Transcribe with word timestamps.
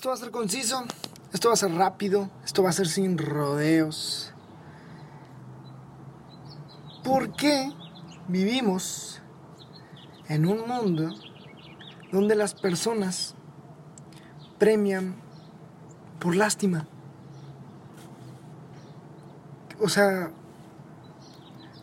Esto 0.00 0.08
va 0.08 0.14
a 0.14 0.18
ser 0.18 0.30
conciso, 0.30 0.84
esto 1.30 1.48
va 1.48 1.52
a 1.52 1.56
ser 1.58 1.74
rápido, 1.74 2.30
esto 2.42 2.62
va 2.62 2.70
a 2.70 2.72
ser 2.72 2.88
sin 2.88 3.18
rodeos. 3.18 4.32
¿Por 7.04 7.36
qué 7.36 7.70
vivimos 8.26 9.20
en 10.26 10.46
un 10.46 10.66
mundo 10.66 11.10
donde 12.10 12.34
las 12.34 12.54
personas 12.54 13.34
premian 14.58 15.16
por 16.18 16.34
lástima? 16.34 16.88
O 19.82 19.90
sea, 19.90 20.30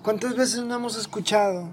¿cuántas 0.02 0.36
veces 0.36 0.64
no 0.64 0.74
hemos 0.74 0.98
escuchado 0.98 1.72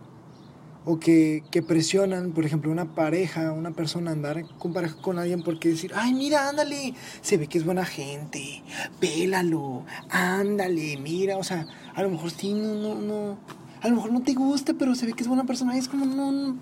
o 0.86 0.98
que, 0.98 1.42
presionan, 1.66 2.32
por 2.32 2.44
ejemplo, 2.44 2.70
una 2.70 2.94
pareja, 2.94 3.52
una 3.52 3.70
persona 3.70 4.10
andar 4.10 4.44
con 4.58 4.74
con 5.00 5.18
alguien 5.18 5.42
porque 5.42 5.70
decir, 5.70 5.92
ay, 5.94 6.12
mira, 6.12 6.48
ándale, 6.48 6.94
se 7.22 7.38
ve 7.38 7.46
que 7.46 7.58
es 7.58 7.64
buena 7.64 7.86
gente, 7.86 8.62
pélalo, 9.00 9.84
ándale, 10.10 10.98
mira, 10.98 11.38
o 11.38 11.44
sea, 11.44 11.66
a 11.94 12.02
lo 12.02 12.10
mejor 12.10 12.30
sí, 12.30 12.52
no, 12.52 12.74
no, 12.74 12.94
no, 12.96 13.38
a 13.80 13.88
lo 13.88 13.96
mejor 13.96 14.12
no 14.12 14.22
te 14.22 14.34
gusta, 14.34 14.74
pero 14.74 14.94
se 14.94 15.06
ve 15.06 15.14
que 15.14 15.22
es 15.22 15.28
buena 15.28 15.44
persona 15.44 15.74
y 15.74 15.78
es 15.78 15.88
como, 15.88 16.04
no, 16.04 16.30
no, 16.30 16.58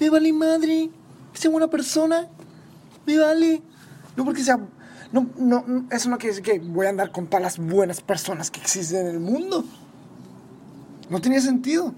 me 0.00 0.10
vale 0.10 0.32
madre, 0.32 0.90
es 1.34 1.50
buena 1.50 1.68
persona, 1.68 2.26
me 3.06 3.18
vale, 3.18 3.62
no 4.16 4.24
porque 4.24 4.42
sea, 4.42 4.58
no, 5.12 5.28
no, 5.38 5.86
eso 5.90 6.08
no 6.08 6.16
quiere 6.16 6.36
decir 6.36 6.42
que 6.42 6.58
voy 6.58 6.86
a 6.86 6.90
andar 6.90 7.12
con 7.12 7.26
todas 7.26 7.42
las 7.42 7.58
buenas 7.58 8.00
personas 8.00 8.50
que 8.50 8.60
existen 8.60 9.06
en 9.06 9.14
el 9.14 9.20
mundo, 9.20 9.64
no 11.10 11.20
tenía 11.20 11.40
sentido. 11.40 11.94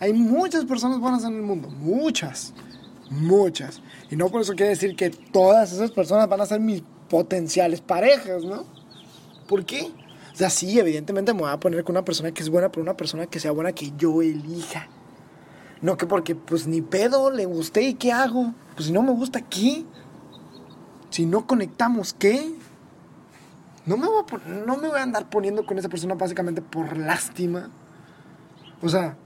Hay 0.00 0.12
muchas 0.12 0.64
personas 0.64 0.98
buenas 0.98 1.24
en 1.24 1.34
el 1.34 1.42
mundo, 1.42 1.68
muchas, 1.68 2.52
muchas. 3.10 3.80
Y 4.10 4.16
no 4.16 4.28
por 4.28 4.40
eso 4.40 4.54
quiere 4.54 4.70
decir 4.70 4.96
que 4.96 5.10
todas 5.10 5.72
esas 5.72 5.90
personas 5.90 6.28
van 6.28 6.40
a 6.40 6.46
ser 6.46 6.60
mis 6.60 6.82
potenciales 7.08 7.80
parejas, 7.80 8.44
¿no? 8.44 8.64
¿Por 9.48 9.64
qué? 9.64 9.92
O 10.32 10.36
sea, 10.36 10.50
sí, 10.50 10.78
evidentemente 10.78 11.32
me 11.32 11.42
voy 11.42 11.50
a 11.50 11.60
poner 11.60 11.84
con 11.84 11.94
una 11.94 12.04
persona 12.04 12.32
que 12.32 12.42
es 12.42 12.48
buena, 12.48 12.70
pero 12.70 12.82
una 12.82 12.96
persona 12.96 13.26
que 13.26 13.38
sea 13.38 13.52
buena 13.52 13.72
que 13.72 13.92
yo 13.96 14.20
elija. 14.20 14.88
No 15.80 15.96
que 15.96 16.06
porque, 16.06 16.34
pues 16.34 16.66
ni 16.66 16.80
pedo, 16.80 17.30
le 17.30 17.46
gusté 17.46 17.82
y 17.82 17.94
¿qué 17.94 18.10
hago? 18.10 18.52
Pues 18.74 18.86
si 18.86 18.92
no 18.92 19.02
me 19.02 19.12
gusta, 19.12 19.42
¿qué? 19.42 19.84
Si 21.10 21.24
no 21.26 21.46
conectamos, 21.46 22.14
¿qué? 22.14 22.52
No 23.86 23.96
me 23.96 24.08
voy 24.08 24.24
a, 24.24 24.48
no 24.48 24.76
me 24.76 24.88
voy 24.88 24.98
a 24.98 25.02
andar 25.02 25.30
poniendo 25.30 25.64
con 25.66 25.78
esa 25.78 25.88
persona 25.88 26.14
básicamente 26.14 26.62
por 26.62 26.96
lástima. 26.96 27.70
O 28.82 28.88
sea, 28.88 29.16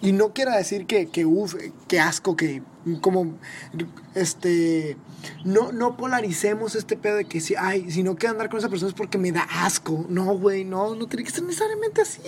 y 0.00 0.12
no 0.12 0.32
quiera 0.32 0.56
decir 0.56 0.86
que, 0.86 1.08
que 1.08 1.26
uff, 1.26 1.56
que 1.88 2.00
asco, 2.00 2.36
que 2.36 2.62
como, 3.00 3.34
este, 4.14 4.96
no, 5.44 5.72
no 5.72 5.96
polaricemos 5.96 6.74
este 6.74 6.96
pedo 6.96 7.16
de 7.16 7.24
que 7.24 7.40
si, 7.40 7.54
ay, 7.56 7.90
si 7.90 8.02
no 8.02 8.16
quiero 8.16 8.32
andar 8.32 8.48
con 8.48 8.58
esa 8.58 8.68
persona 8.68 8.90
es 8.90 8.94
porque 8.94 9.18
me 9.18 9.32
da 9.32 9.42
asco. 9.42 10.06
No, 10.08 10.36
güey, 10.38 10.64
no, 10.64 10.94
no 10.94 11.06
tiene 11.06 11.24
que 11.24 11.30
ser 11.30 11.42
necesariamente 11.42 12.02
así. 12.02 12.20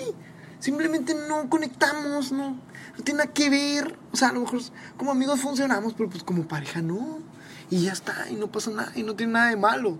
Simplemente 0.58 1.14
no 1.14 1.48
conectamos, 1.48 2.32
no, 2.32 2.50
no 2.50 3.04
tiene 3.04 3.18
nada 3.18 3.32
que 3.32 3.48
ver. 3.48 3.96
O 4.12 4.16
sea, 4.16 4.28
a 4.28 4.32
lo 4.32 4.40
mejor 4.40 4.60
como 4.96 5.12
amigos 5.12 5.40
funcionamos, 5.40 5.94
pero 5.94 6.10
pues 6.10 6.22
como 6.24 6.46
pareja 6.46 6.82
no. 6.82 7.20
Y 7.70 7.84
ya 7.84 7.92
está, 7.92 8.28
y 8.28 8.34
no 8.34 8.50
pasa 8.50 8.72
nada, 8.72 8.92
y 8.96 9.04
no 9.04 9.14
tiene 9.14 9.34
nada 9.34 9.50
de 9.50 9.56
malo. 9.56 9.96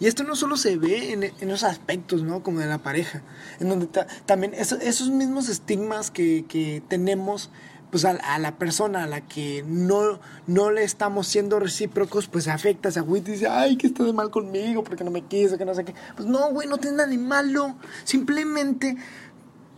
Y 0.00 0.06
esto 0.06 0.24
no 0.24 0.36
solo 0.36 0.56
se 0.56 0.76
ve 0.76 1.12
en, 1.12 1.22
en 1.24 1.50
esos 1.50 1.64
aspectos, 1.64 2.22
¿no? 2.22 2.42
Como 2.42 2.60
de 2.60 2.66
la 2.66 2.78
pareja, 2.78 3.22
en 3.60 3.68
donde 3.68 3.86
también 4.26 4.54
esos 4.54 5.10
mismos 5.10 5.48
estigmas 5.48 6.10
que, 6.10 6.44
que 6.48 6.82
tenemos 6.88 7.50
pues 7.92 8.06
a, 8.06 8.38
la 8.38 8.56
persona 8.56 9.04
a 9.04 9.06
la 9.06 9.20
que 9.20 9.62
no, 9.68 10.18
no 10.46 10.70
le 10.70 10.82
estamos 10.82 11.26
siendo 11.26 11.60
recíprocos, 11.60 12.26
pues 12.26 12.48
afecta, 12.48 12.90
se 12.90 13.00
agüita 13.00 13.28
y 13.28 13.34
dice, 13.34 13.48
ay, 13.48 13.76
que 13.76 13.88
está 13.88 14.02
de 14.02 14.14
mal 14.14 14.30
conmigo, 14.30 14.82
porque 14.82 15.04
no 15.04 15.10
me 15.10 15.20
quiso, 15.26 15.58
que 15.58 15.66
no 15.66 15.74
sé 15.74 15.84
qué. 15.84 15.94
Pues 16.16 16.26
no, 16.26 16.50
güey, 16.52 16.66
no 16.66 16.78
tiene 16.78 16.96
nada 16.96 17.10
de 17.10 17.18
malo. 17.18 17.76
Simplemente 18.04 18.96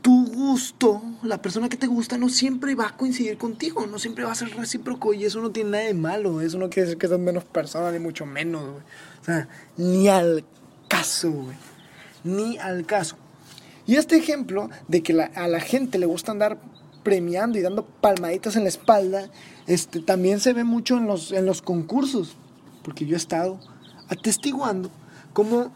tu 0.05 0.27
gusto, 0.27 1.01
la 1.23 1.41
persona 1.41 1.71
que 1.71 1.79
te 1.79 1.87
gusta, 1.87 2.19
no 2.19 2.29
siempre 2.29 2.75
va 2.75 2.89
a 2.89 2.97
coincidir 2.99 3.39
contigo, 3.39 3.87
no 3.87 3.99
siempre 3.99 4.25
va 4.25 4.33
a 4.33 4.35
ser 4.35 4.55
recíproco 4.55 5.15
y 5.15 5.25
eso 5.25 5.41
no 5.41 5.51
tiene 5.51 5.71
nada 5.71 5.85
de 5.85 5.95
malo. 5.95 6.43
Eso 6.43 6.59
no 6.59 6.69
quiere 6.69 6.89
decir 6.89 6.99
que 6.99 7.09
seas 7.09 7.19
menos 7.19 7.45
persona, 7.45 7.91
ni 7.91 7.99
mucho 7.99 8.27
menos, 8.27 8.83
ni 9.79 10.09
al 10.09 10.45
caso. 10.89 11.47
Ni 12.23 12.59
al 12.59 12.85
caso. 12.85 13.17
Y 13.87 13.97
este 13.97 14.17
ejemplo 14.17 14.69
de 14.89 15.03
que 15.03 15.19
a 15.23 15.49
la 15.49 15.61
gente 15.61 15.99
le 15.99 16.05
gusta 16.05 16.33
andar 16.33 16.59
premiando 17.03 17.57
y 17.59 17.63
dando 17.63 17.87
palmaditas 17.87 18.57
en 18.57 18.65
la 18.65 18.69
espalda, 18.69 19.31
este, 19.67 20.01
también 20.01 20.39
se 20.39 20.53
ve 20.53 20.65
mucho 20.65 20.99
en 20.99 21.07
los, 21.07 21.33
en 21.33 21.47
los 21.47 21.63
concursos. 21.63 22.37
Porque 22.83 23.07
yo 23.07 23.15
he 23.15 23.17
estado 23.17 23.59
atestiguando 24.11 24.91
cómo 25.33 25.73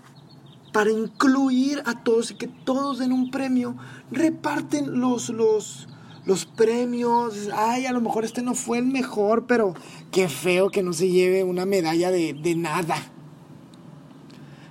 para 0.78 0.92
incluir 0.92 1.82
a 1.86 2.04
todos 2.04 2.30
y 2.30 2.34
que 2.34 2.46
todos 2.46 3.00
den 3.00 3.10
un 3.10 3.32
premio, 3.32 3.74
reparten 4.12 5.00
los, 5.00 5.28
los, 5.28 5.88
los 6.24 6.46
premios. 6.46 7.48
Ay, 7.52 7.86
a 7.86 7.92
lo 7.92 8.00
mejor 8.00 8.24
este 8.24 8.42
no 8.42 8.54
fue 8.54 8.78
el 8.78 8.86
mejor, 8.86 9.46
pero 9.48 9.74
qué 10.12 10.28
feo 10.28 10.70
que 10.70 10.84
no 10.84 10.92
se 10.92 11.08
lleve 11.08 11.42
una 11.42 11.66
medalla 11.66 12.12
de, 12.12 12.32
de 12.32 12.54
nada. 12.54 12.94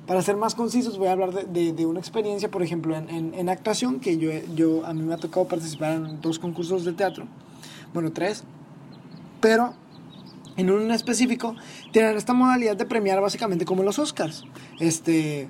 Para 0.06 0.22
ser 0.22 0.38
más 0.38 0.56
concisos, 0.56 0.98
voy 0.98 1.10
a 1.10 1.12
hablar 1.12 1.34
de, 1.34 1.74
de, 1.74 1.86
una 1.86 2.00
experiencia, 2.00 2.50
por 2.50 2.64
ejemplo, 2.64 2.96
en, 2.96 3.34
en, 3.34 3.50
actuación, 3.50 4.00
que 4.00 4.18
yo, 4.18 4.32
yo, 4.56 4.86
a 4.86 4.94
mí 4.94 5.02
me 5.02 5.14
ha 5.14 5.18
tocado 5.18 5.46
participar 5.46 5.92
en 5.92 6.22
dos 6.22 6.40
concursos 6.40 6.86
de 6.86 6.94
teatro, 6.94 7.26
bueno, 7.94 8.14
tres, 8.14 8.46
pero 9.42 9.74
en 10.56 10.72
un 10.72 10.90
específico 10.90 11.54
tienen 11.92 12.16
esta 12.16 12.32
modalidad 12.32 12.78
de 12.78 12.86
premiar 12.86 13.20
básicamente 13.20 13.66
como 13.66 13.84
los 13.84 14.00
Oscars. 14.00 14.46
Este, 14.80 15.50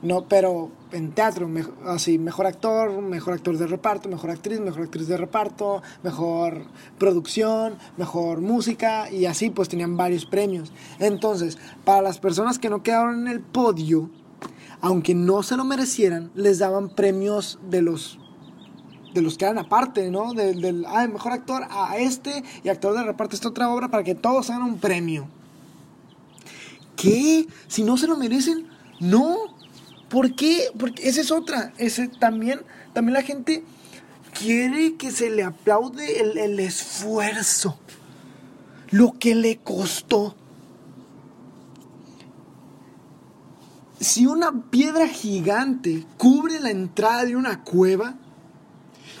no, 0.00 0.24
pero 0.28 0.70
en 0.92 1.10
teatro, 1.12 1.50
así, 1.86 2.18
mejor 2.18 2.46
actor, 2.46 3.02
mejor 3.02 3.34
actor 3.34 3.58
de 3.58 3.66
reparto, 3.66 4.08
mejor 4.08 4.30
actriz, 4.30 4.60
mejor 4.60 4.82
actriz 4.82 5.08
de 5.08 5.16
reparto, 5.16 5.82
mejor 6.04 6.66
producción, 6.98 7.76
mejor 7.96 8.40
música 8.40 9.10
y 9.10 9.26
así 9.26 9.50
pues 9.50 9.68
tenían 9.68 9.96
varios 9.96 10.24
premios. 10.24 10.72
Entonces, 11.00 11.58
para 11.84 12.02
las 12.02 12.18
personas 12.18 12.58
que 12.58 12.70
no 12.70 12.82
quedaron 12.82 13.26
en 13.26 13.28
el 13.28 13.40
podio, 13.40 14.08
aunque 14.80 15.14
no 15.14 15.42
se 15.42 15.56
lo 15.56 15.64
merecieran, 15.64 16.30
les 16.34 16.60
daban 16.60 16.90
premios 16.90 17.58
de 17.68 17.82
los 17.82 18.18
de 19.14 19.22
los 19.22 19.38
que 19.38 19.46
eran 19.46 19.58
aparte, 19.58 20.10
¿no? 20.10 20.34
Del, 20.34 20.60
del 20.60 20.86
mejor 21.10 21.32
actor 21.32 21.64
a 21.70 21.96
este 21.96 22.44
y 22.62 22.68
actor 22.68 22.94
de 22.94 23.02
reparto 23.02 23.34
esta 23.34 23.48
otra 23.48 23.70
obra 23.70 23.88
para 23.88 24.04
que 24.04 24.14
todos 24.14 24.50
hagan 24.50 24.62
un 24.62 24.78
premio. 24.78 25.26
¿Qué? 26.94 27.46
Si 27.68 27.82
no 27.82 27.96
se 27.96 28.06
lo 28.06 28.16
merecen, 28.16 28.68
no. 29.00 29.57
¿Por 30.08 30.34
qué? 30.34 30.70
Porque 30.78 31.08
esa 31.08 31.20
es 31.20 31.30
otra. 31.30 31.72
Ese 31.78 32.08
también, 32.08 32.60
también 32.92 33.14
la 33.14 33.22
gente 33.22 33.64
quiere 34.38 34.96
que 34.96 35.10
se 35.10 35.30
le 35.30 35.42
aplaude 35.42 36.20
el, 36.20 36.38
el 36.38 36.60
esfuerzo, 36.60 37.78
lo 38.90 39.18
que 39.18 39.34
le 39.34 39.58
costó. 39.58 40.34
Si 44.00 44.26
una 44.26 44.70
piedra 44.70 45.08
gigante 45.08 46.06
cubre 46.16 46.60
la 46.60 46.70
entrada 46.70 47.24
de 47.24 47.36
una 47.36 47.64
cueva, 47.64 48.14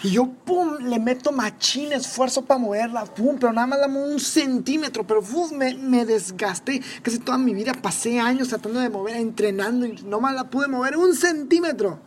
y 0.02 0.10
yo, 0.10 0.28
pum, 0.44 0.76
le 0.80 1.00
meto 1.00 1.32
machín, 1.32 1.92
esfuerzo 1.92 2.42
para 2.42 2.58
moverla, 2.58 3.04
pum, 3.04 3.36
pero 3.38 3.52
nada 3.52 3.66
más 3.66 3.80
la 3.80 3.88
muevo 3.88 4.06
un 4.12 4.20
centímetro, 4.20 5.04
pero 5.04 5.20
uf, 5.20 5.50
me, 5.50 5.74
me, 5.74 6.04
desgasté. 6.04 6.80
Casi 7.02 7.18
toda 7.18 7.36
mi 7.36 7.52
vida 7.52 7.72
pasé 7.74 8.20
años 8.20 8.48
tratando 8.48 8.78
de 8.78 8.90
mover, 8.90 9.16
entrenando, 9.16 9.86
y 9.86 9.92
no 10.04 10.20
más 10.20 10.34
la 10.34 10.50
pude 10.50 10.68
mover 10.68 10.96
un 10.96 11.14
centímetro. 11.16 11.98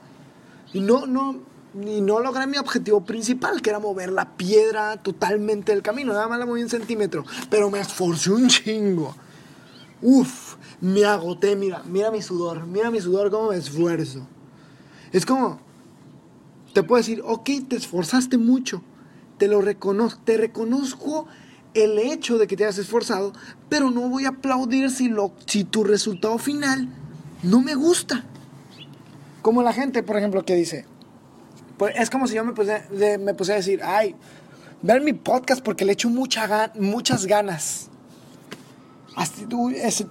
Y 0.73 0.79
no, 0.79 1.05
no, 1.05 1.41
y 1.73 1.99
no 1.99 2.21
logré 2.21 2.47
mi 2.47 2.57
objetivo 2.57 3.01
principal, 3.03 3.61
que 3.61 3.69
era 3.69 3.79
mover 3.79 4.11
la 4.11 4.37
piedra 4.37 4.95
totalmente 4.97 5.73
del 5.73 5.81
camino. 5.81 6.13
Nada 6.13 6.29
más 6.29 6.39
la 6.39 6.45
moví 6.45 6.63
un 6.63 6.69
centímetro, 6.69 7.25
pero 7.49 7.69
me 7.69 7.81
esforcé 7.81 8.31
un 8.31 8.47
chingo. 8.47 9.13
Uf, 10.01 10.55
me 10.79 11.03
agoté, 11.03 11.57
mira, 11.57 11.83
mira 11.85 12.09
mi 12.09 12.21
sudor, 12.21 12.65
mira 12.65 12.89
mi 12.89 13.01
sudor, 13.01 13.29
cómo 13.29 13.49
me 13.49 13.57
esfuerzo. 13.57 14.25
Es 15.11 15.25
como 15.25 15.59
te 16.73 16.83
puedo 16.83 17.01
decir, 17.01 17.21
ok, 17.25 17.49
te 17.67 17.75
esforzaste 17.75 18.37
mucho, 18.37 18.83
te 19.37 19.47
lo 19.47 19.61
reconozco, 19.61 20.21
te 20.23 20.37
reconozco 20.37 21.27
el 21.73 21.97
hecho 21.99 22.37
de 22.37 22.47
que 22.47 22.57
te 22.57 22.65
hayas 22.65 22.77
esforzado, 22.79 23.33
pero 23.69 23.91
no 23.91 24.09
voy 24.09 24.25
a 24.25 24.29
aplaudir 24.29 24.89
si, 24.89 25.07
lo, 25.07 25.33
si 25.45 25.63
tu 25.63 25.83
resultado 25.83 26.37
final 26.37 26.89
no 27.43 27.61
me 27.61 27.75
gusta. 27.75 28.25
Como 29.41 29.63
la 29.63 29.73
gente, 29.73 30.03
por 30.03 30.17
ejemplo, 30.17 30.45
que 30.45 30.55
dice, 30.55 30.85
pues 31.77 31.95
es 31.97 32.09
como 32.09 32.27
si 32.27 32.35
yo 32.35 32.43
me 32.43 32.53
puse, 32.53 32.83
me 33.19 33.33
puse 33.33 33.53
a 33.53 33.55
decir, 33.55 33.81
ay, 33.83 34.15
ver 34.81 35.01
mi 35.01 35.13
podcast 35.13 35.63
porque 35.63 35.85
le 35.85 35.93
echo 35.93 36.09
mucha, 36.09 36.71
muchas 36.75 37.25
ganas 37.25 37.90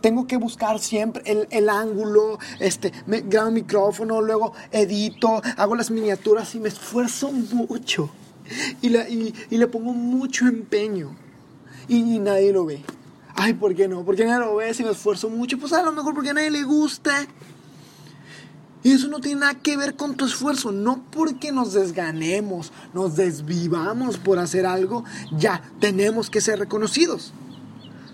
tengo 0.01 0.27
que 0.27 0.37
buscar 0.37 0.79
siempre 0.79 1.23
el, 1.27 1.49
el, 1.51 1.69
ángulo, 1.69 2.39
este, 2.59 2.93
me 3.07 3.21
grabo 3.21 3.51
micrófono, 3.51 4.21
luego 4.21 4.53
edito, 4.71 5.43
hago 5.57 5.75
las 5.75 5.91
miniaturas 5.91 6.55
y 6.55 6.61
me 6.61 6.69
esfuerzo 6.69 7.33
mucho. 7.33 8.11
Y, 8.83 8.97
y, 8.97 9.35
y 9.51 9.59
le 9.59 9.67
pongo 9.67 9.93
mucho 9.93 10.47
empeño. 10.47 11.17
Y, 11.89 12.21
nadie 12.21 12.53
lo 12.53 12.67
ve. 12.67 12.85
Ay, 13.35 13.55
¿por 13.55 13.75
qué 13.75 13.89
no? 13.89 14.05
¿Por 14.05 14.15
qué 14.15 14.25
nadie 14.25 14.47
lo 14.47 14.57
ve 14.57 14.73
si 14.75 14.85
me 14.85 14.91
esfuerzo 14.91 15.29
mucho? 15.29 15.59
Pues 15.59 15.73
a 15.73 15.83
lo 15.83 15.91
mejor 15.91 16.15
porque 16.15 16.31
a 16.31 16.35
nadie 16.35 16.51
le 16.51 16.63
gusta. 16.63 17.27
Y 18.83 18.93
eso 18.93 19.09
no 19.09 19.19
tiene 19.19 19.41
nada 19.41 19.55
que 19.55 19.77
ver 19.77 19.97
con 19.97 20.15
tu 20.15 20.25
esfuerzo. 20.25 20.71
No 20.71 21.03
porque 21.11 21.51
nos 21.51 21.73
desganemos, 21.73 22.73
nos 22.95 23.17
desvivamos 23.17 24.19
por 24.19 24.39
hacer 24.39 24.67
algo, 24.67 25.05
ya 25.37 25.63
tenemos 25.81 26.31
que 26.31 26.41
ser 26.41 26.61
reconocidos. 26.61 27.33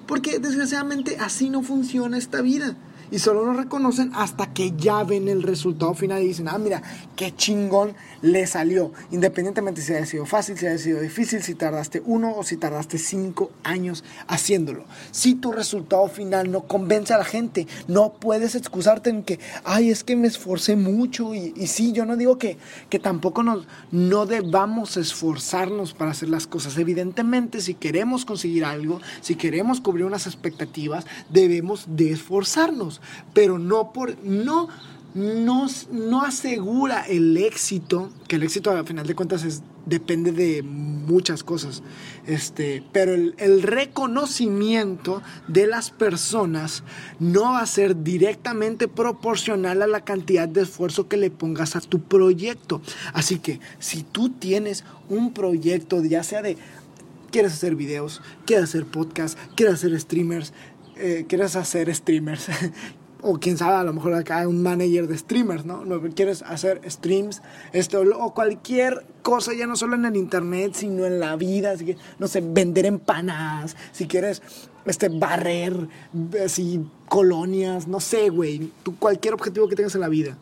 Porque 0.06 0.38
desgraciadamente 0.38 1.16
así 1.18 1.50
no 1.50 1.62
funciona 1.62 2.18
esta 2.18 2.40
vida 2.40 2.76
y 3.10 3.18
solo 3.18 3.44
lo 3.44 3.52
reconocen 3.52 4.12
hasta 4.14 4.52
que 4.52 4.72
ya 4.76 5.02
ven 5.04 5.28
el 5.28 5.42
resultado 5.42 5.94
final 5.94 6.22
y 6.22 6.28
dicen, 6.28 6.48
ah, 6.48 6.58
mira, 6.58 6.82
qué 7.14 7.34
chingón 7.34 7.94
le 8.22 8.46
salió. 8.46 8.92
Independientemente 9.10 9.80
si 9.80 9.92
haya 9.92 10.06
sido 10.06 10.26
fácil, 10.26 10.56
si 10.58 10.66
haya 10.66 10.78
sido 10.78 11.00
difícil, 11.00 11.42
si 11.42 11.54
tardaste 11.54 12.02
uno 12.04 12.34
o 12.36 12.42
si 12.42 12.56
tardaste 12.56 12.98
cinco 12.98 13.50
años 13.62 14.04
haciéndolo. 14.26 14.84
Si 15.10 15.34
tu 15.34 15.52
resultado 15.52 16.08
final 16.08 16.50
no 16.50 16.62
convence 16.62 17.14
a 17.14 17.18
la 17.18 17.24
gente, 17.24 17.66
no 17.88 18.14
puedes 18.14 18.54
excusarte 18.54 19.10
en 19.10 19.22
que, 19.22 19.38
ay, 19.64 19.90
es 19.90 20.04
que 20.04 20.16
me 20.16 20.26
esforcé 20.28 20.76
mucho. 20.76 21.34
Y, 21.34 21.52
sí, 21.66 21.92
yo 21.92 22.04
no 22.06 22.16
digo 22.16 22.38
que, 22.38 22.58
que 22.88 22.98
tampoco 22.98 23.42
nos, 23.42 23.66
no 23.90 24.26
debamos 24.26 24.96
esforzarnos 24.96 25.94
para 25.94 26.10
hacer 26.10 26.28
las 26.28 26.46
cosas. 26.46 26.76
Evidentemente, 26.78 27.60
si 27.60 27.74
queremos 27.74 28.24
conseguir 28.24 28.64
algo, 28.64 29.00
si 29.20 29.36
queremos 29.36 29.80
cubrir 29.80 30.04
unas 30.04 30.26
expectativas, 30.26 31.06
debemos 31.30 31.84
de 31.88 32.12
esforzarnos 32.12 32.95
pero 33.32 33.58
no 33.58 33.92
por 33.92 34.16
no 34.24 34.68
no, 35.16 35.66
no 35.90 36.22
asegura 36.22 37.06
el 37.08 37.38
éxito, 37.38 38.10
que 38.28 38.36
el 38.36 38.42
éxito 38.42 38.70
al 38.70 38.86
final 38.86 39.06
de 39.06 39.14
cuentas 39.14 39.44
es, 39.44 39.62
depende 39.86 40.30
de 40.30 40.62
muchas 40.62 41.42
cosas, 41.42 41.82
este, 42.26 42.84
pero 42.92 43.14
el, 43.14 43.34
el, 43.38 43.62
reconocimiento 43.62 45.22
de 45.48 45.66
las 45.68 45.90
personas 45.90 46.82
no 47.18 47.52
va 47.52 47.60
a 47.60 47.66
ser 47.66 48.02
directamente 48.02 48.88
proporcional 48.88 49.80
a 49.80 49.86
la 49.86 50.02
cantidad 50.02 50.48
de 50.48 50.62
esfuerzo 50.62 51.08
que 51.08 51.16
le 51.16 51.30
pongas 51.30 51.76
a 51.76 51.80
tu 51.80 52.02
proyecto. 52.02 52.82
Así 53.14 53.38
que 53.38 53.58
si 53.78 54.02
tú 54.02 54.28
tienes 54.28 54.84
un 55.08 55.32
proyecto, 55.32 56.04
ya 56.04 56.22
sea 56.24 56.42
de 56.42 56.58
quieres 57.30 57.52
hacer 57.52 57.74
videos, 57.74 58.22
quieres 58.44 58.70
hacer 58.70 58.84
podcasts, 58.86 59.38
quieres 59.54 59.76
hacer 59.76 59.98
streamers, 60.00 60.52
eh, 60.98 61.26
quieres 61.28 61.56
hacer 61.56 61.94
streamers, 61.94 62.48
o 63.22 63.38
quién 63.38 63.56
sabe, 63.56 63.76
a 63.76 63.84
lo 63.84 63.92
mejor 63.92 64.14
acá 64.14 64.38
hay 64.38 64.46
un 64.46 64.62
manager 64.62 65.06
de 65.08 65.18
streamers, 65.18 65.64
¿no? 65.64 65.84
Quieres 66.14 66.42
hacer 66.42 66.80
streams, 66.88 67.42
esto, 67.72 68.02
o 68.18 68.34
cualquier 68.34 69.04
cosa, 69.22 69.52
ya 69.54 69.66
no 69.66 69.76
solo 69.76 69.96
en 69.96 70.04
el 70.04 70.16
internet, 70.16 70.74
sino 70.74 71.04
en 71.06 71.18
la 71.18 71.36
vida, 71.36 71.72
así 71.72 71.84
que, 71.84 71.96
no 72.18 72.28
sé, 72.28 72.40
vender 72.40 72.86
empanadas, 72.86 73.76
si 73.92 74.06
quieres, 74.06 74.42
este, 74.84 75.08
barrer, 75.08 75.88
así, 76.44 76.86
colonias, 77.08 77.88
no 77.88 78.00
sé, 78.00 78.30
güey, 78.30 78.70
cualquier 78.98 79.34
objetivo 79.34 79.68
que 79.68 79.76
tengas 79.76 79.94
en 79.94 80.00
la 80.02 80.08
vida. 80.08 80.38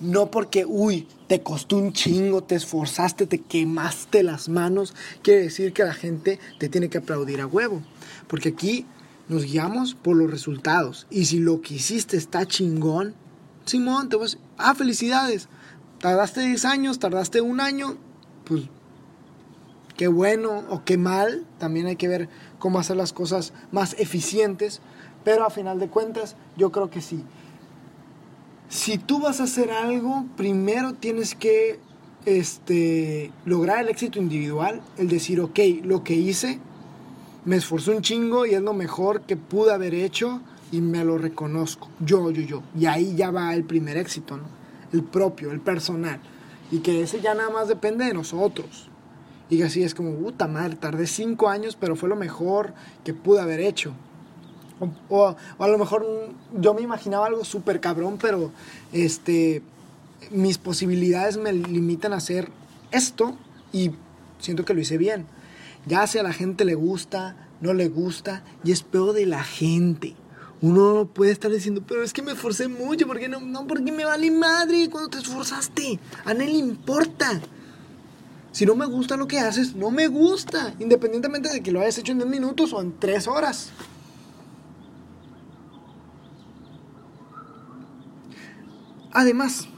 No 0.00 0.32
porque, 0.32 0.64
uy, 0.64 1.06
te 1.28 1.42
costó 1.42 1.76
un 1.76 1.92
chingo, 1.92 2.42
te 2.42 2.56
esforzaste, 2.56 3.26
te 3.26 3.38
quemaste 3.38 4.24
las 4.24 4.48
manos, 4.48 4.94
quiere 5.22 5.42
decir 5.42 5.72
que 5.72 5.84
la 5.84 5.94
gente 5.94 6.40
te 6.58 6.68
tiene 6.68 6.88
que 6.88 6.98
aplaudir 6.98 7.40
a 7.40 7.46
huevo. 7.46 7.82
Porque 8.26 8.48
aquí 8.48 8.84
nos 9.28 9.44
guiamos 9.44 9.94
por 9.94 10.16
los 10.16 10.30
resultados. 10.30 11.06
Y 11.10 11.26
si 11.26 11.38
lo 11.38 11.60
que 11.60 11.74
hiciste 11.74 12.16
está 12.16 12.46
chingón, 12.46 13.14
Simón, 13.64 14.08
te 14.08 14.16
vas, 14.16 14.38
ah, 14.58 14.74
felicidades. 14.74 15.48
Tardaste 16.00 16.40
10 16.40 16.64
años, 16.64 16.98
tardaste 16.98 17.40
un 17.40 17.60
año, 17.60 17.96
pues 18.44 18.62
qué 19.96 20.08
bueno 20.08 20.64
o 20.68 20.84
qué 20.84 20.96
mal. 20.96 21.46
También 21.58 21.86
hay 21.86 21.96
que 21.96 22.08
ver 22.08 22.28
cómo 22.58 22.78
hacer 22.78 22.96
las 22.96 23.12
cosas 23.12 23.52
más 23.70 23.94
eficientes. 23.98 24.80
Pero 25.24 25.46
a 25.46 25.50
final 25.50 25.78
de 25.78 25.88
cuentas, 25.88 26.36
yo 26.56 26.72
creo 26.72 26.90
que 26.90 27.00
sí. 27.00 27.24
Si 28.68 28.98
tú 28.98 29.20
vas 29.20 29.40
a 29.40 29.44
hacer 29.44 29.70
algo, 29.70 30.26
primero 30.36 30.94
tienes 30.94 31.34
que 31.34 31.78
este, 32.24 33.30
lograr 33.44 33.82
el 33.84 33.88
éxito 33.88 34.18
individual, 34.18 34.80
el 34.96 35.08
decir, 35.08 35.40
ok, 35.40 35.58
lo 35.84 36.02
que 36.02 36.14
hice 36.14 36.58
me 37.44 37.56
esforzó 37.56 37.92
un 37.92 38.02
chingo 38.02 38.46
y 38.46 38.54
es 38.54 38.62
lo 38.62 38.72
mejor 38.72 39.22
que 39.22 39.36
pude 39.36 39.72
haber 39.72 39.94
hecho 39.94 40.40
y 40.70 40.80
me 40.80 41.04
lo 41.04 41.18
reconozco. 41.18 41.88
Yo, 42.00 42.30
yo, 42.30 42.42
yo. 42.42 42.62
Y 42.78 42.86
ahí 42.86 43.14
ya 43.16 43.30
va 43.30 43.54
el 43.54 43.64
primer 43.64 43.96
éxito, 43.96 44.36
¿no? 44.36 44.44
El 44.92 45.02
propio, 45.02 45.50
el 45.50 45.60
personal. 45.60 46.20
Y 46.70 46.78
que 46.78 47.02
ese 47.02 47.20
ya 47.20 47.34
nada 47.34 47.50
más 47.50 47.68
depende 47.68 48.04
de 48.04 48.14
nosotros. 48.14 48.88
Y 49.50 49.58
que 49.58 49.64
así 49.64 49.82
es 49.82 49.94
como, 49.94 50.14
puta 50.14 50.46
madre, 50.46 50.76
tardé 50.76 51.06
cinco 51.06 51.48
años, 51.48 51.76
pero 51.78 51.96
fue 51.96 52.08
lo 52.08 52.16
mejor 52.16 52.72
que 53.04 53.12
pude 53.12 53.40
haber 53.40 53.60
hecho. 53.60 53.92
O, 55.08 55.36
a 55.58 55.68
lo 55.68 55.78
mejor 55.78 56.06
yo 56.58 56.74
me 56.74 56.80
imaginaba 56.80 57.26
algo 57.26 57.44
súper 57.44 57.80
cabrón, 57.80 58.18
pero 58.20 58.50
este, 58.92 59.62
mis 60.30 60.58
posibilidades 60.58 61.36
me 61.36 61.52
limitan 61.52 62.12
a 62.12 62.16
hacer 62.16 62.48
esto 62.90 63.36
y 63.72 63.92
siento 64.38 64.64
que 64.64 64.74
lo 64.74 64.80
hice 64.80 64.96
bien. 64.96 65.26
Ya 65.86 66.06
si 66.06 66.18
a 66.18 66.22
la 66.22 66.32
gente 66.32 66.64
le 66.64 66.74
gusta, 66.74 67.36
no 67.60 67.74
le 67.74 67.88
gusta, 67.88 68.44
y 68.64 68.72
es 68.72 68.82
peor 68.82 69.12
de 69.12 69.26
la 69.26 69.42
gente. 69.42 70.16
Uno 70.60 70.94
no 70.94 71.06
puede 71.06 71.32
estar 71.32 71.50
diciendo, 71.50 71.82
pero 71.86 72.04
es 72.04 72.12
que 72.12 72.22
me 72.22 72.32
esforcé 72.32 72.68
mucho, 72.68 73.06
porque 73.06 73.28
no? 73.28 73.40
No, 73.40 73.66
porque 73.66 73.90
me 73.90 74.04
vale 74.04 74.30
madre 74.30 74.88
cuando 74.88 75.10
te 75.10 75.18
esforzaste. 75.18 75.98
A 76.24 76.34
nadie 76.34 76.52
le 76.52 76.58
importa. 76.58 77.40
Si 78.52 78.64
no 78.64 78.76
me 78.76 78.86
gusta 78.86 79.16
lo 79.16 79.26
que 79.26 79.40
haces, 79.40 79.74
no 79.74 79.90
me 79.90 80.06
gusta. 80.06 80.74
Independientemente 80.78 81.48
de 81.48 81.62
que 81.62 81.72
lo 81.72 81.80
hayas 81.80 81.98
hecho 81.98 82.12
en 82.12 82.18
10 82.18 82.30
minutos 82.30 82.72
o 82.72 82.80
en 82.80 82.96
3 82.96 83.26
horas. 83.26 83.70
Además, 89.10 89.68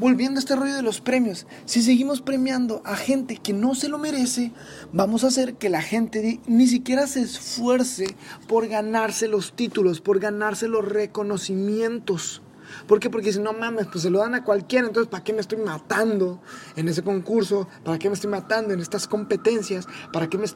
volviendo 0.00 0.38
a 0.38 0.40
este 0.40 0.56
rollo 0.56 0.74
de 0.74 0.82
los 0.82 1.02
premios, 1.02 1.46
si 1.66 1.82
seguimos 1.82 2.22
premiando 2.22 2.80
a 2.86 2.96
gente 2.96 3.36
que 3.36 3.52
no 3.52 3.74
se 3.74 3.88
lo 3.88 3.98
merece, 3.98 4.50
vamos 4.92 5.22
a 5.22 5.26
hacer 5.26 5.54
que 5.54 5.68
la 5.68 5.82
gente 5.82 6.40
ni 6.46 6.66
siquiera 6.66 7.06
se 7.06 7.20
esfuerce 7.20 8.16
por 8.48 8.66
ganarse 8.66 9.28
los 9.28 9.52
títulos, 9.52 10.00
por 10.00 10.18
ganarse 10.18 10.68
los 10.68 10.86
reconocimientos. 10.86 12.40
¿Por 12.86 12.98
qué? 12.98 13.10
Porque 13.10 13.32
si 13.32 13.40
no 13.40 13.52
mames, 13.52 13.88
pues 13.88 14.02
se 14.02 14.10
lo 14.10 14.20
dan 14.20 14.34
a 14.34 14.42
cualquiera, 14.42 14.86
entonces 14.86 15.10
¿para 15.10 15.22
qué 15.22 15.34
me 15.34 15.40
estoy 15.40 15.58
matando 15.58 16.40
en 16.76 16.88
ese 16.88 17.02
concurso? 17.02 17.68
¿Para 17.84 17.98
qué 17.98 18.08
me 18.08 18.14
estoy 18.14 18.30
matando 18.30 18.72
en 18.72 18.80
estas 18.80 19.06
competencias? 19.06 19.86
¿Para 20.14 20.30
qué 20.30 20.38
me, 20.38 20.46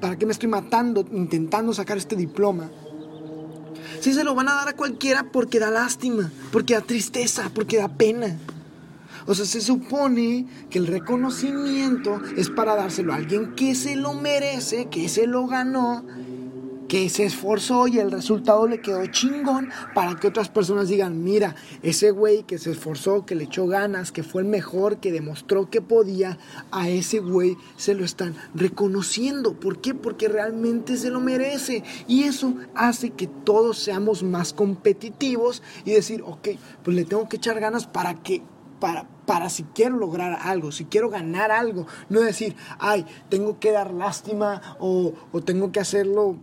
para 0.00 0.16
qué 0.16 0.26
me 0.26 0.32
estoy 0.32 0.48
matando 0.48 1.04
intentando 1.10 1.74
sacar 1.74 1.96
este 1.96 2.14
diploma? 2.14 2.70
Si 4.00 4.12
se 4.12 4.22
lo 4.22 4.36
van 4.36 4.48
a 4.48 4.54
dar 4.54 4.68
a 4.68 4.76
cualquiera 4.76 5.26
porque 5.32 5.58
da 5.58 5.70
lástima, 5.70 6.30
porque 6.52 6.74
da 6.74 6.82
tristeza, 6.82 7.50
porque 7.52 7.78
da 7.78 7.88
pena. 7.88 8.38
O 9.26 9.34
sea, 9.34 9.44
se 9.44 9.60
supone 9.60 10.46
que 10.70 10.78
el 10.78 10.86
reconocimiento 10.86 12.20
es 12.36 12.48
para 12.50 12.76
dárselo 12.76 13.12
a 13.12 13.16
alguien 13.16 13.54
que 13.54 13.74
se 13.74 13.96
lo 13.96 14.14
merece, 14.14 14.86
que 14.86 15.08
se 15.08 15.26
lo 15.26 15.46
ganó, 15.46 16.04
que 16.86 17.08
se 17.08 17.24
esforzó 17.24 17.88
y 17.88 17.98
el 17.98 18.10
resultado 18.10 18.66
le 18.66 18.80
quedó 18.80 19.04
chingón 19.06 19.70
para 19.94 20.14
que 20.14 20.28
otras 20.28 20.48
personas 20.48 20.88
digan, 20.88 21.24
mira, 21.24 21.56
ese 21.82 22.10
güey 22.10 22.44
que 22.44 22.58
se 22.58 22.70
esforzó, 22.70 23.26
que 23.26 23.34
le 23.34 23.44
echó 23.44 23.66
ganas, 23.66 24.12
que 24.12 24.22
fue 24.22 24.42
el 24.42 24.48
mejor, 24.48 24.98
que 24.98 25.12
demostró 25.12 25.68
que 25.70 25.80
podía, 25.80 26.38
a 26.70 26.88
ese 26.88 27.18
güey 27.18 27.56
se 27.76 27.94
lo 27.94 28.04
están 28.04 28.34
reconociendo. 28.54 29.54
¿Por 29.54 29.80
qué? 29.80 29.94
Porque 29.94 30.28
realmente 30.28 30.96
se 30.96 31.10
lo 31.10 31.20
merece. 31.20 31.82
Y 32.06 32.24
eso 32.24 32.54
hace 32.74 33.10
que 33.10 33.26
todos 33.26 33.78
seamos 33.78 34.22
más 34.22 34.52
competitivos 34.52 35.62
y 35.84 35.92
decir, 35.92 36.22
ok, 36.24 36.48
pues 36.84 36.96
le 36.96 37.04
tengo 37.04 37.28
que 37.28 37.36
echar 37.36 37.58
ganas 37.60 37.86
para 37.86 38.14
que 38.14 38.42
para, 38.80 39.06
para 39.26 39.48
si 39.48 39.64
quiero 39.64 39.96
lograr 39.96 40.38
algo, 40.42 40.72
si 40.72 40.84
quiero 40.84 41.10
ganar 41.10 41.50
algo. 41.50 41.86
No 42.08 42.20
decir, 42.20 42.56
ay, 42.78 43.04
tengo 43.28 43.58
que 43.58 43.72
dar 43.72 43.92
lástima 43.92 44.76
o, 44.78 45.12
tengo 45.44 45.72
que 45.72 45.80
hacerlo 45.80 46.36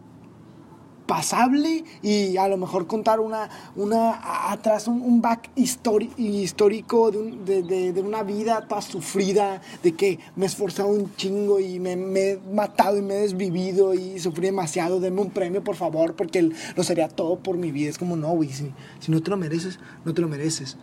pasable 1.08 1.84
y 2.02 2.38
a 2.38 2.48
lo 2.48 2.56
mejor 2.56 2.88
contar 2.88 3.20
una, 3.20 3.50
una 3.76 4.52
atrás 4.52 4.88
un, 4.88 5.22
back 5.22 5.52
histórico 5.56 7.12
de, 7.12 8.04
una 8.04 8.24
vida 8.24 8.66
toda 8.68 8.82
sufrida, 8.82 9.62
de 9.84 9.92
que 9.92 10.20
me 10.38 10.46
he 10.46 10.48
esforzado 10.48 10.88
un 10.88 11.14
chingo 11.18 11.60
y 11.60 11.80
me, 11.80 11.94
he 11.94 12.40
matado 12.54 12.98
y 12.98 13.02
me 13.02 13.16
he 13.16 13.22
desvivido 13.22 13.94
y 13.94 14.18
sufrí 14.20 14.46
demasiado, 14.46 15.02
denme 15.02 15.22
un 15.22 15.32
premio 15.32 15.62
por 15.62 15.76
favor 15.76 16.16
porque 16.16 16.52
lo 16.76 16.84
sería 16.84 17.10
todo 17.10 17.38
por 17.38 17.58
mi 17.58 17.72
vida. 17.72 17.90
Es 17.90 17.98
como, 17.98 18.16
no, 18.16 18.30
güey, 18.30 18.50
si 18.50 18.72
no 19.10 19.22
te 19.22 19.30
lo 19.30 19.36
mereces, 19.36 19.80
no 20.06 20.14
te 20.14 20.22
lo 20.22 20.30
mereces. 20.30 20.78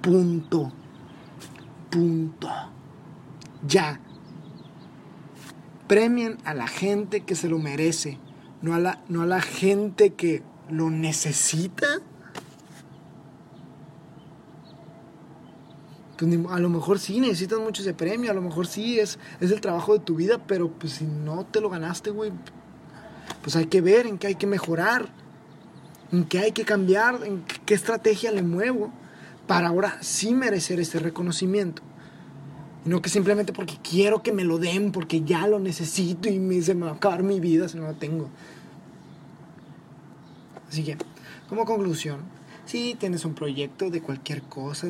Punto. 0.00 0.72
Punto. 1.96 2.50
Ya. 3.66 3.98
Premien 5.88 6.36
a 6.44 6.52
la 6.52 6.66
gente 6.66 7.22
que 7.22 7.34
se 7.34 7.48
lo 7.48 7.58
merece, 7.58 8.18
no 8.60 8.74
a 8.74 8.78
la, 8.78 9.02
no 9.08 9.22
a 9.22 9.26
la 9.26 9.40
gente 9.40 10.12
que 10.12 10.42
lo 10.68 10.90
necesita. 10.90 11.86
Pues 16.18 16.38
a 16.50 16.58
lo 16.58 16.68
mejor 16.68 16.98
sí 16.98 17.18
necesitas 17.18 17.60
mucho 17.60 17.80
ese 17.80 17.94
premio, 17.94 18.30
a 18.30 18.34
lo 18.34 18.42
mejor 18.42 18.66
sí 18.66 18.98
es, 18.98 19.18
es 19.40 19.50
el 19.50 19.62
trabajo 19.62 19.94
de 19.94 20.00
tu 20.00 20.16
vida, 20.16 20.44
pero 20.46 20.70
pues 20.70 20.94
si 20.94 21.06
no 21.06 21.46
te 21.46 21.62
lo 21.62 21.70
ganaste, 21.70 22.10
güey, 22.10 22.30
pues 23.42 23.56
hay 23.56 23.66
que 23.66 23.80
ver 23.80 24.06
en 24.06 24.18
qué 24.18 24.26
hay 24.26 24.34
que 24.34 24.46
mejorar, 24.46 25.08
en 26.12 26.24
qué 26.24 26.40
hay 26.40 26.52
que 26.52 26.66
cambiar, 26.66 27.20
en 27.24 27.42
qué 27.64 27.72
estrategia 27.72 28.32
le 28.32 28.42
muevo 28.42 28.92
para 29.46 29.68
ahora 29.68 29.98
sí 30.00 30.34
merecer 30.34 30.80
ese 30.80 30.98
reconocimiento. 30.98 31.82
Y 32.84 32.88
no 32.88 33.02
que 33.02 33.08
simplemente 33.08 33.52
porque 33.52 33.78
quiero 33.82 34.22
que 34.22 34.32
me 34.32 34.44
lo 34.44 34.58
den, 34.58 34.92
porque 34.92 35.22
ya 35.22 35.46
lo 35.46 35.58
necesito 35.58 36.28
y 36.28 36.38
me, 36.38 36.60
se 36.62 36.74
me 36.74 36.86
va 36.86 36.92
a 36.92 36.94
acabar 36.94 37.22
mi 37.22 37.40
vida 37.40 37.68
si 37.68 37.78
no 37.78 37.86
lo 37.86 37.94
tengo. 37.94 38.30
Así 40.68 40.84
que, 40.84 40.96
como 41.48 41.64
conclusión, 41.64 42.20
si 42.64 42.94
tienes 42.94 43.24
un 43.24 43.34
proyecto 43.34 43.90
de 43.90 44.02
cualquier 44.02 44.42
cosa, 44.42 44.88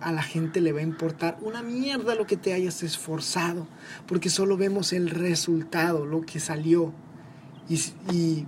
a 0.00 0.12
la 0.12 0.22
gente 0.22 0.60
le 0.60 0.72
va 0.72 0.80
a 0.80 0.82
importar 0.82 1.38
una 1.40 1.62
mierda 1.62 2.14
lo 2.14 2.26
que 2.26 2.36
te 2.36 2.52
hayas 2.52 2.82
esforzado, 2.82 3.66
porque 4.06 4.30
solo 4.30 4.56
vemos 4.56 4.92
el 4.92 5.10
resultado, 5.10 6.06
lo 6.06 6.20
que 6.22 6.38
salió. 6.38 6.92
Y, 7.68 7.80
y 8.12 8.46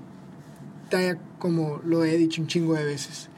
como 1.39 1.81
lo 1.85 2.05
he 2.05 2.17
dicho 2.17 2.41
un 2.41 2.49
chingo 2.49 2.75
de 2.75 2.85
veces, 2.85 3.29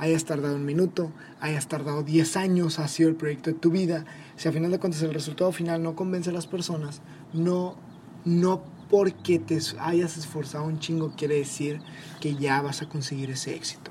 hayas 0.00 0.24
tardado 0.24 0.56
un 0.56 0.64
minuto, 0.64 1.12
hayas 1.40 1.68
tardado 1.68 2.02
10 2.02 2.36
años, 2.38 2.78
ha 2.78 2.88
sido 2.88 3.10
el 3.10 3.16
proyecto 3.16 3.50
de 3.50 3.58
tu 3.58 3.70
vida, 3.70 4.06
si 4.34 4.48
al 4.48 4.54
final 4.54 4.70
de 4.70 4.78
cuentas 4.78 5.02
el 5.02 5.12
resultado 5.12 5.52
final 5.52 5.82
no 5.82 5.94
convence 5.94 6.30
a 6.30 6.32
las 6.32 6.46
personas, 6.46 7.02
no, 7.34 7.76
no 8.24 8.62
porque 8.88 9.38
te 9.38 9.58
hayas 9.78 10.16
esforzado 10.16 10.64
un 10.64 10.78
chingo 10.78 11.14
quiere 11.16 11.36
decir 11.36 11.80
que 12.18 12.34
ya 12.34 12.62
vas 12.62 12.80
a 12.80 12.88
conseguir 12.88 13.30
ese 13.30 13.54
éxito. 13.54 13.90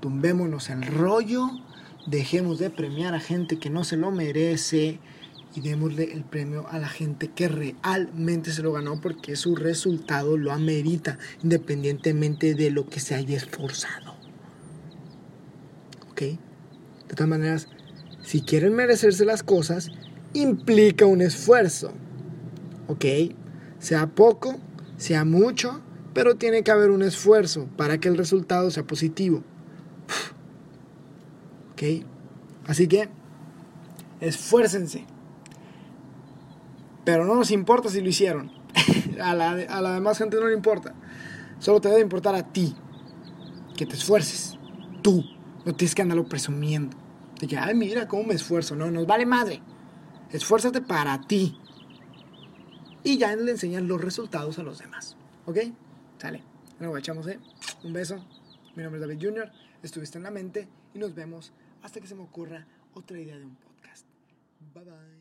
Tumbémonos 0.00 0.70
el 0.70 0.86
rollo, 0.86 1.50
dejemos 2.06 2.60
de 2.60 2.70
premiar 2.70 3.14
a 3.14 3.20
gente 3.20 3.58
que 3.58 3.70
no 3.70 3.82
se 3.82 3.96
lo 3.96 4.12
merece 4.12 5.00
y 5.56 5.62
démosle 5.62 6.12
el 6.12 6.22
premio 6.22 6.68
a 6.68 6.78
la 6.78 6.88
gente 6.88 7.26
que 7.26 7.48
realmente 7.48 8.52
se 8.52 8.62
lo 8.62 8.70
ganó 8.72 9.00
porque 9.00 9.34
su 9.34 9.56
resultado 9.56 10.36
lo 10.36 10.52
amerita, 10.52 11.18
independientemente 11.42 12.54
de 12.54 12.70
lo 12.70 12.88
que 12.88 13.00
se 13.00 13.16
haya 13.16 13.36
esforzado. 13.36 14.19
De 16.20 17.14
todas 17.14 17.28
maneras, 17.28 17.68
si 18.22 18.42
quieren 18.42 18.74
merecerse 18.74 19.24
las 19.24 19.42
cosas, 19.42 19.90
implica 20.32 21.06
un 21.06 21.20
esfuerzo. 21.20 21.92
¿Ok? 22.88 23.04
Sea 23.78 24.06
poco, 24.08 24.58
sea 24.96 25.24
mucho, 25.24 25.80
pero 26.12 26.36
tiene 26.36 26.62
que 26.62 26.70
haber 26.70 26.90
un 26.90 27.02
esfuerzo 27.02 27.68
para 27.76 27.98
que 27.98 28.08
el 28.08 28.16
resultado 28.16 28.70
sea 28.70 28.84
positivo. 28.84 29.42
¿Ok? 31.72 32.04
Así 32.66 32.86
que, 32.86 33.08
esfuércense. 34.20 35.04
Pero 37.04 37.24
no 37.24 37.34
nos 37.34 37.50
importa 37.50 37.88
si 37.88 38.00
lo 38.00 38.08
hicieron. 38.08 38.52
a, 39.20 39.34
la, 39.34 39.52
a 39.52 39.80
la 39.80 39.94
demás 39.94 40.18
gente 40.18 40.38
no 40.38 40.46
le 40.46 40.54
importa. 40.54 40.94
Solo 41.58 41.80
te 41.80 41.88
debe 41.88 42.02
importar 42.02 42.34
a 42.34 42.42
ti. 42.42 42.74
Que 43.76 43.86
te 43.86 43.94
esfuerces. 43.94 44.58
Tú. 45.02 45.24
No 45.64 45.74
tienes 45.74 45.94
que 45.94 46.02
andarlo 46.02 46.24
presumiendo. 46.26 46.96
De 47.40 47.46
que, 47.46 47.56
ay, 47.56 47.74
mira 47.74 48.06
cómo 48.08 48.24
me 48.24 48.34
esfuerzo. 48.34 48.76
No, 48.76 48.90
nos 48.90 49.06
vale 49.06 49.26
madre. 49.26 49.62
Esfuérzate 50.30 50.80
para 50.80 51.20
ti 51.20 51.58
y 53.02 53.18
ya 53.18 53.34
le 53.34 53.52
enseñan 53.52 53.88
los 53.88 54.00
resultados 54.00 54.58
a 54.58 54.62
los 54.62 54.78
demás. 54.78 55.16
¿Ok? 55.46 55.58
Sale. 56.18 56.42
Bueno, 56.78 56.96
echamos, 56.96 57.26
¿eh? 57.26 57.38
Un 57.82 57.92
beso. 57.92 58.24
Mi 58.76 58.82
nombre 58.82 59.00
es 59.00 59.08
David 59.08 59.24
Junior. 59.26 59.50
Estuviste 59.82 60.18
en 60.18 60.24
la 60.24 60.30
mente 60.30 60.68
y 60.94 60.98
nos 60.98 61.14
vemos 61.14 61.52
hasta 61.82 62.00
que 62.00 62.06
se 62.06 62.14
me 62.14 62.22
ocurra 62.22 62.66
otra 62.94 63.18
idea 63.18 63.38
de 63.38 63.44
un 63.44 63.56
podcast. 63.56 64.06
Bye 64.74 64.84
bye. 64.84 65.19